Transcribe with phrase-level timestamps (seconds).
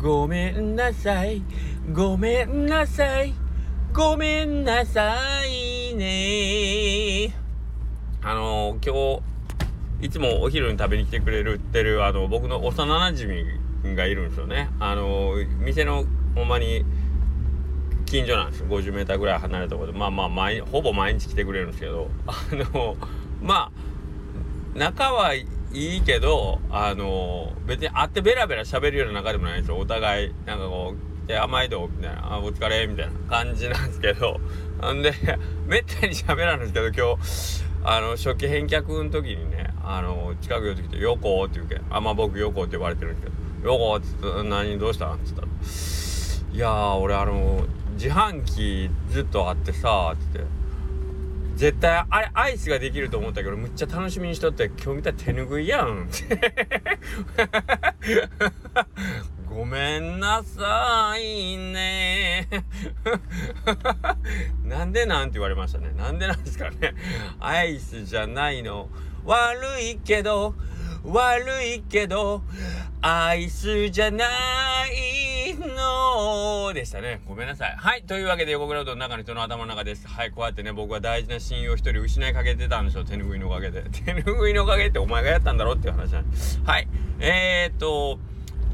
[0.00, 1.42] ごめんなさい。
[1.92, 3.34] ごめんなさい。
[3.92, 7.34] ごめんなさいね。
[8.22, 8.94] あの今
[10.00, 13.44] 日いつもお昼に食べに来てくれるってるあの僕の幼なじみ
[13.96, 14.70] がいるんですよね。
[14.78, 16.04] あの店の
[16.36, 16.84] ほんまに
[18.06, 18.68] 近所なんですよ。
[18.68, 19.98] 50m ぐらい離れたところで。
[19.98, 22.08] まあまあ毎ほぼ毎日来てくれるんですけど。
[22.24, 22.96] あの
[23.42, 34.40] まあ仲はいいいいけどあの別に会ってベラベラ喋るような仲でもないんですよお互いなんかこう「で甘いど」みたいな「あお疲れ」みたいな感じなんですけど。
[34.94, 35.12] んで
[35.66, 41.82] めったに喋らないんですけど今日あの初期返却の時にねあの近く寄ってきて「横」って言うけん。
[41.90, 45.48] あまあ僕横って呼ばれてるんですけど「横」っつって「何どうしたん?」っつったら
[46.54, 47.64] 「いや俺あの
[47.94, 50.44] 自販機ずっとあってさ」っつって
[51.58, 56.08] 「絶対あれアイスができると思ったけどむっちゃ楽しみにしとって今日見たら手ぬぐいやん」
[59.44, 62.48] ごめんなさいね。
[64.62, 65.90] なんでなんて言われましたね。
[65.96, 66.94] なんでなんですかね。
[67.40, 68.88] アイスじゃないの。
[69.24, 70.54] 悪いけど、
[71.02, 72.42] 悪いけど、
[73.02, 74.24] アイスじゃな
[74.86, 75.17] い
[76.68, 77.20] のでしたね。
[77.26, 77.74] ごめんなさい。
[77.76, 78.02] はい。
[78.02, 80.06] というわけで横クラウドの中の人の頭の中です。
[80.06, 80.30] はい。
[80.30, 83.04] こうやってね、僕は大事な親友を一人失いかけてたんでしょ。
[83.04, 83.82] 手拭いのおかげで。
[83.90, 86.36] 手拭いのおかげってお前がやったんだろっていう話なんで。
[86.64, 86.88] はい。
[87.20, 88.18] えー、っと、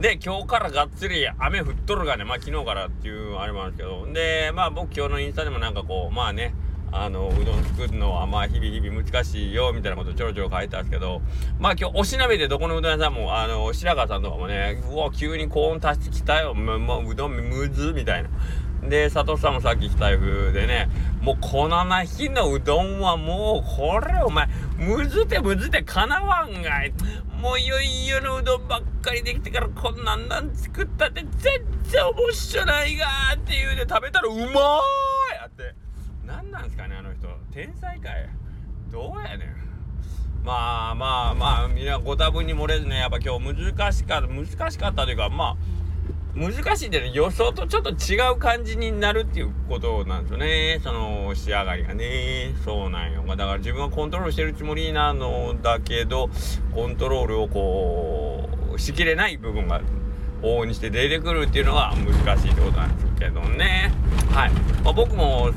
[0.00, 6.54] で、今日からがっつり雨降っとるがね、まあ昨日からっていうあれもあるんですけど、で、まあ僕今日のインスタでもなんかこう、まあね、
[6.92, 11.22] あの、うどん作るのはまあ日々日々難しいよ、みたいなことちょろちょろ書いてたんですけど、
[11.58, 18.30] まあ今日おしなべでどこのうどん屋さんも、あの、白川さんとかもね、うわ、急に高温足してきたよ、ま、ま、うどんむず、みたいな。
[18.88, 20.88] で、佐藤さんもさっき来た風でね、
[21.20, 26.92] もうこのな日のうどんはもう、これお前、むずてむずてかなわんがい。
[27.40, 31.52] もういよいよのうどんばっかりできてからこんなんなん作ったって全
[31.84, 34.48] 然面白ないがーって言うで食べたらうまー
[36.28, 37.26] 何なんすかねあの人。
[37.50, 38.28] 天才かい。
[38.92, 39.48] どうやねん。
[40.44, 45.56] まあまあまあみんなご多分に漏れずねやっぱ今日難しかった難しかったというかまあ
[46.38, 50.80] 難しいんでね予想とちょっと違う感じになるっていうことなんですよね。
[50.84, 52.54] その仕上がりがね。
[52.62, 53.24] そうなんよ。
[53.26, 56.28] だから自分はコントロールしてるつもりなのだけど
[56.74, 59.80] コントロールをこうしきれない部分が
[60.42, 63.92] 往々にして出てくるっていうのが難しいってことなんですけどね。
[64.30, 64.50] はい、
[64.84, 65.50] まあ、僕も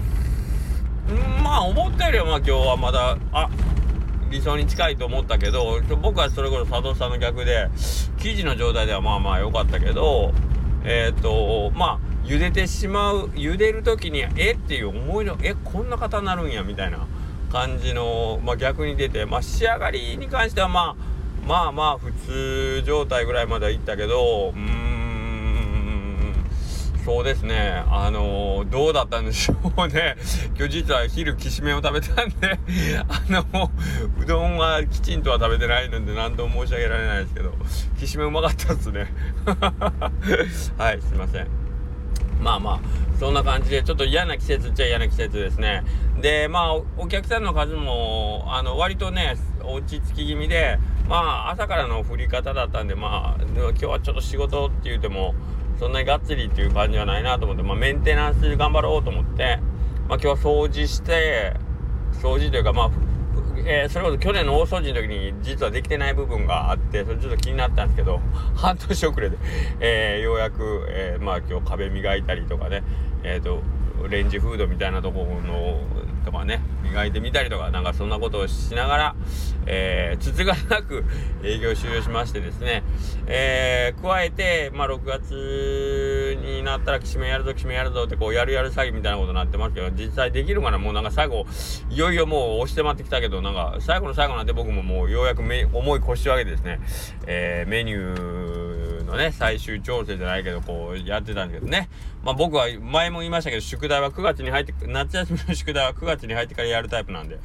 [1.44, 3.50] まあ思ったよりはまあ今日はまだあ
[4.30, 7.70] 理想に近いと思ったけど僕はそれこそ佐藤さんの逆で
[8.18, 10.34] 生地の状態ではまあまあ良かったけど
[10.84, 17.06] えっ、とまあ茹でてしまう茹でる時にえっていう思いのえこんな方になるんやみたいな
[17.52, 24.91] 感じの、まあ、逆に出て、まあ、仕上がりに関してはまあまあまあ普通状態ぐらいまではいったけどうん
[27.04, 27.84] そうですね。
[27.90, 30.18] あのー、どうだったんでしょうね。
[30.56, 32.60] 今日実は昼きしめんを食べたんで。
[33.10, 33.72] あの
[34.20, 37.54] うどんはきちんとは食べてないので何とも申し上げられないですけど。
[38.00, 39.12] きしめんうまかったっすね。
[40.78, 41.48] はいすいません。
[42.40, 42.80] まあまあ
[43.20, 45.84] そんな感じでちょっと嫌な季節っちゃ嫌な季節ですね。
[46.22, 55.34] でまあお客さんの数もあの割とね落ち着き気味でまあ朝からの降り方だったんでまあ今日はちょっと仕事って言うても
[55.82, 59.58] そんなにがっつりっていう感じはないなと思って、まあ、メンテナンス頑張ろうと思って、
[60.08, 61.56] まあ、今日は掃除して
[62.22, 62.92] 掃除というかまあ
[63.66, 68.20] えー、それこそ去年の大掃除の時に実はできてない部分があってそれちょっと気になったんですけど
[68.56, 69.38] 半年遅れで、
[69.80, 72.84] えー、ようやく、えー、まあ今日壁磨いたりとかね
[73.24, 73.62] えっ、と
[74.10, 75.82] レンジフードみたいなところの
[76.26, 79.16] とかね磨いてみたりとかなんかそんなことをしながら、
[79.66, 81.04] えー、つつがなく
[81.44, 82.84] 営業終了しましてですね、
[83.28, 91.46] えー、加えて、まあ、6月になったらきしめやるぞきしめやるぞってこうやるやる詐欺みたいなことになってますけど実際できるかなもうなんか最後
[91.90, 96.80] いよいよもう押してまってきたけどなんか最後の最後なって僕ももうようやくめ重い腰を上げてですね、
[97.26, 101.90] えー、メニューのね最終調整じゃないけどこうやってたんですけどね。
[102.24, 107.40] まあ僕は前も言いましたけど宿題は9月に入って夏休みの宿題は9月に入ってからやるタイプなんで。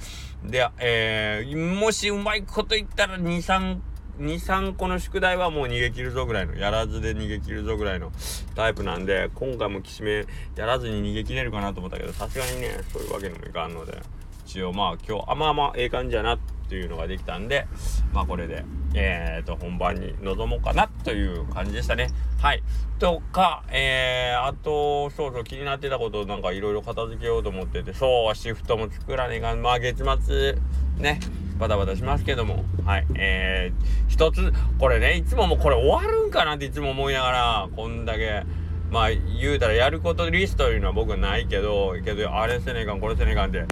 [0.44, 3.78] で、えー、もしうまいこと言ったら2、3、
[4.20, 8.12] 2、3個の宿題はもう逃げ切るぞぐらいの、やらずで逃げ切るぞぐらいの
[8.54, 10.24] タイプなんで、今回もきしめ
[10.54, 14.00] やらずに逃げ切れるかなと思ったけど、さすがにね、そういうわけにもいかんので、
[14.46, 17.66] 一応まあ今日、あまあまあええ感じやなっっていうのができたんで
[18.12, 18.64] まあこれで
[18.94, 22.08] えーと本番に臨もうかなという感じでしたね。
[22.40, 22.62] はい。
[22.98, 30.56] とかえー、あとそうそう気になってたことなんかいろいろ片付けようと思っててそうシフトも作らねえかまあ月末
[30.98, 31.20] ね
[31.58, 32.64] バタバタしますけども。
[32.84, 33.06] はい。
[33.14, 38.44] えー、一つこれねいつももうこれ終わるんかなっていつも思いながらこんだけ
[38.90, 43.64] まあ言うたらやることリストというのは僕はないけどけどあれせねえかんこれせねえかんって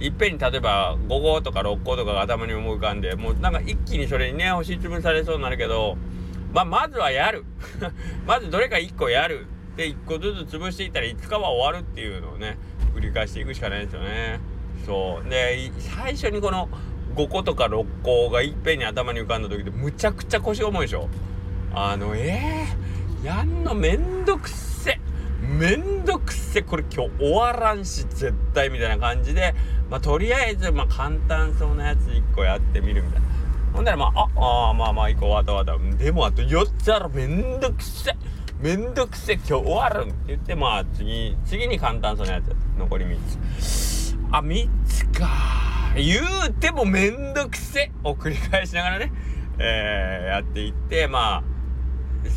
[0.00, 5.96] いっぺんに例えば5号とか6号とかが頭に思い浮かんでもうなんか一気にそれにね押し潰されそうになるけど
[6.52, 7.44] まあまずはやる。
[8.26, 9.46] まずどれか1個やる。
[9.76, 12.56] で1個ずつ潰していったらいつかは終わるっていうのをね
[12.94, 14.40] 繰り返していくしかないですよね。
[14.86, 15.28] そう。
[15.28, 16.70] で最初にこの
[17.14, 21.08] 5個とか6個がいっぺんに頭に浮かんだ時でむちゃくちゃ腰重いでしょ。
[21.74, 24.75] あのえー、やんのめんどくせ
[25.46, 29.54] めんどくせこれ今日終わらんし絶対みたいな感じで
[29.88, 33.26] まあとりあえずまあ簡単そうなやつ1個やってみるみたいな。
[33.72, 37.10] ほんならまあああまあまあ1個終わった終わったでもあと4つある。
[37.10, 38.16] めんどくせ
[38.60, 42.54] めんどくせ今日終わるんって言ってまあ次次に簡単そうなやつ。
[42.78, 43.16] 残り3
[43.60, 44.16] つ。
[44.32, 45.28] あ3つか。
[45.94, 49.12] 言うてもめんどくせを繰り返しながらね。
[49.58, 51.42] えー、やっていってまあ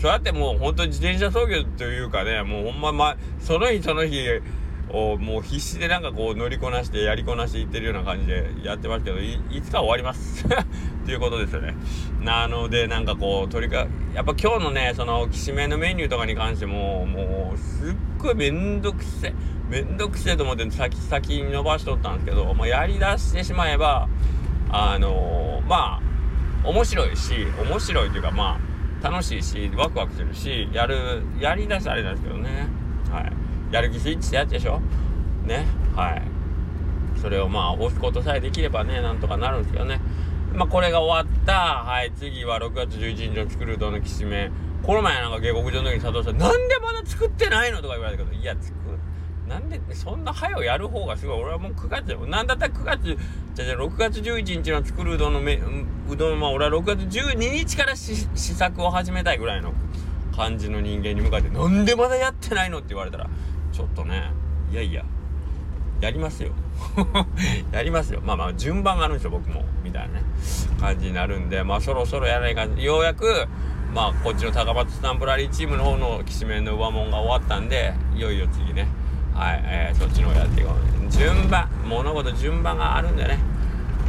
[0.01, 2.41] そうやってもう本当に自転車操業というかね。
[2.43, 4.25] もうほんままその日その日
[4.91, 11.75] をもう必死でなんかこう乗りこなしてやりこなしていってるような感じでやってますけどいつか終わりますっていうことですよね。
[12.21, 14.93] なのでなんかこうとりかやっぱ今日のね。
[14.95, 19.33] そのきしめのメニューとかに関してももうすっごいめんどくせ
[19.69, 24.07] めんどくせえと思って先先に伸ばしとったんですけど、まあ、やりだしてしまえば
[24.69, 27.33] あのー、まあ面白いし
[27.69, 28.68] 面白いというかまあ
[29.01, 32.67] 楽しいしワクワクするしやるやりだすあれなんですけどね。
[33.11, 33.31] はい。
[33.73, 34.81] やる気スイッチってやつでしょ？
[35.45, 35.65] ね。
[35.95, 36.21] はい。
[37.21, 40.01] それをまあ押すことさえできればねなんとかなるんですけどね。
[40.53, 42.11] まあこれが終わったはい。
[42.15, 44.51] 次は6月11日の作るとのきしめ。
[44.83, 47.81] この前なんか下克上の時に佐藤さんなんでまだ作ってないの？
[47.81, 48.73] とか言われたけどいや作っ
[49.49, 51.41] なんでそんな早をやる方がすごい。
[51.41, 53.17] 俺はもう9月なんだったら9月
[53.55, 55.59] じゃじゃ6月11日の作るうどんのめ
[56.07, 59.73] うどんは俺は6月12日から試作を始めたいぐらいの
[60.35, 63.27] 感じの人間に向かってなんでまだやってないのって言われたら
[63.73, 64.31] ちょっとね
[64.71, 65.03] いやいや
[65.99, 66.51] やりますよ。
[67.73, 68.21] やりますよ。
[68.23, 69.65] まあまあ順番があるんですよ僕も。
[69.83, 70.23] みたいなね
[70.79, 73.47] 感じになるんでまあそろそろやらないかようやく
[73.93, 78.87] まあこっちの高松スタンプラリーチームの方のきしめんの上門が終わったんでいよいよ次ね
[79.39, 81.11] はい、えー、そっちの方やっていこう。
[81.11, 83.39] 順番物事順番があるんでね。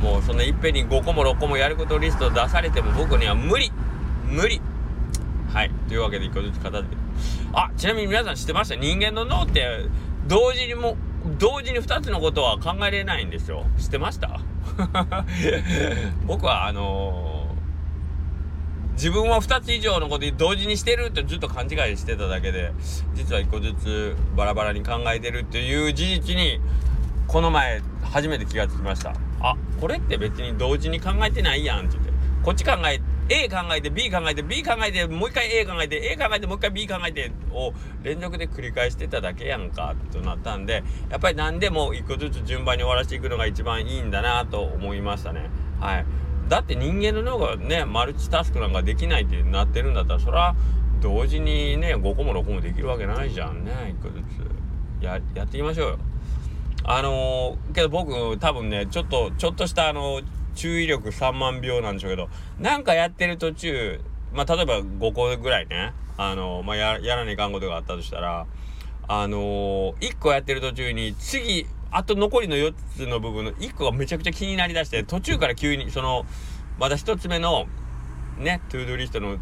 [0.03, 3.71] もうそんないっぺんに5個も6個もやることリスト出されても僕には無理。
[4.29, 4.61] 無理。
[5.53, 6.97] はいというわけで1個ずつ片付け。
[7.53, 8.77] あちなみに皆さん知ってました？
[8.77, 9.87] 人間の脳って
[10.27, 10.97] 同時にも
[11.38, 13.67] 同時に2つのことは考えれないんですよ。
[13.79, 14.41] 知ってました？
[16.27, 17.30] 僕はあのー、
[19.00, 22.70] 自分は2つ以上のこと同時にしてるってずっと勘違いしてただけで
[23.14, 26.61] 実は1個ずつバラバラに考えてるっていう事実に
[27.26, 29.14] この前初めて気がつきました。
[29.41, 32.12] あこれって別に同時に考えてないやんって言って。
[32.43, 33.00] こっち考え
[33.31, 37.73] A 考えて B 考えて B 考えてもう一回 A 考えて A 考えてもう一回 B 考えてを
[38.03, 45.49] 連続で繰り返してただけやんかとなったんでやっぱり何でも一個ずつ順番に終わらせていくのが一番いいんだなと思いましたね。
[45.81, 46.06] はい。
[46.50, 50.55] だって人間の脳がねマルチタスクなんかできないってなってるんだったらそれは
[51.00, 55.02] 同時にね5個も6個もできるわけないじゃんね1個ずつ。
[55.02, 55.99] ややっていきましょうよ。
[56.85, 60.20] あのー、けど僕多分ねちょっとちょっとしたあの
[60.55, 64.00] 注意力3万秒なんでしょうけど、なんかやってる途中、
[64.32, 68.46] まあ、例えば5個ぐらいね、あの、まあ、や、やらないかんことがあったとしたら、
[69.08, 76.25] あのー、1個やってる途中に、次、あと残りの4つの部分の1個がめちゃくちゃ気になりだして、途中から急に、その、
[76.79, 77.67] まだ1つ目の、
[78.39, 79.39] ね、トゥードゥリストの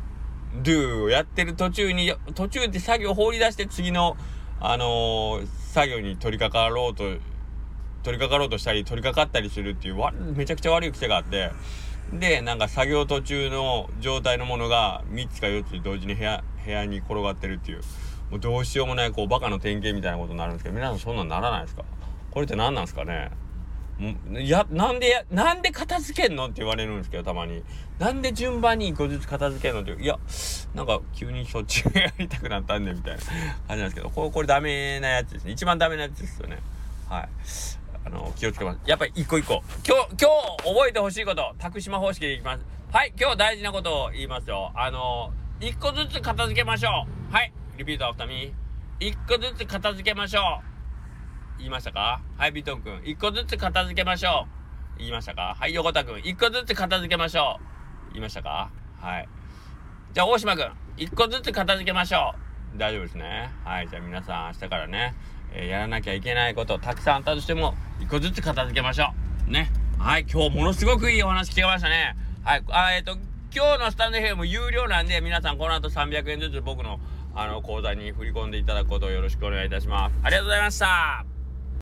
[0.63, 4.17] do をやってる途中に、途中で作業放り出して次の、
[4.61, 11.53] あのー、作業に取り掛かろうと取り掛かろうとしたり取り掛かったりするっていうわめちゃくちゃ悪い癖があって。
[12.13, 17.83] でなんか作業途中の状態のものが3つか4つ同時に部屋部屋に転がってるっていう。
[18.31, 21.85] もうどうしようもないこうバカの典型みたいなことになるんですけど皆さんそんなんならないですか？
[22.39, 23.33] これって何なんですかね？
[24.41, 27.65] いやなんでやなんで片付けんのって言われるんですけどたまに
[27.99, 30.17] なんで順番に1個ずつ片付けんのっていや
[30.73, 36.61] なんか急にそっちゅうやりたくなったんでみたいな感じなんですけどこれこれダメなやつですね一番ダメなやつですよね
[37.09, 37.29] はい
[38.07, 38.79] あの、気をつけます。
[38.87, 39.63] やっぱり一個一個。
[39.85, 42.65] 今日、今日覚えてほしいこと、託島方式でいきます。
[42.93, 44.71] はい、今日大事なことを言いますよ。
[44.77, 47.35] あの、一個ずつ片付けましょう。
[47.35, 49.07] はい、リピートアフターミー。
[49.07, 50.68] 一個ずつ片付けましょう。
[51.59, 52.21] 言いましたか？
[52.37, 53.01] はい、ビトン君。
[53.05, 54.47] 一個ずつ片付けましょ
[54.97, 54.99] う。
[54.99, 55.57] 言いましたか？
[55.59, 56.19] はい、横田くん。
[56.21, 57.59] 一個ずつ片付けましょ
[58.11, 58.13] う。
[58.13, 58.71] 言いましたか？
[59.01, 59.29] はい。
[60.13, 60.73] じゃあ、大島くん。
[60.97, 62.35] 一個ずつ片付けましょ
[62.75, 62.79] う。
[62.79, 63.51] 大丈夫ですね。
[63.65, 63.89] はい。
[63.89, 65.15] じゃあ皆さん明日からね、
[65.53, 69.13] えー、やらなきゃいけないことたくさんあったとしても、一個ずつ片付けましょ
[69.47, 69.51] う。
[69.51, 69.71] ね。
[69.99, 70.27] はい。
[70.31, 72.17] 今日ものすごくいいお話聞けましたね。
[72.45, 72.65] はい。
[72.69, 73.19] あ、えっ、ー、と、
[73.55, 77.01] 今日のスタンド FM 有料なんで、皆さんこの後300円ずつ僕の
[77.35, 80.15] あの口座に振り込んでいただくことをよろしくお願いいたします。
[80.23, 81.38] ありがとうございました。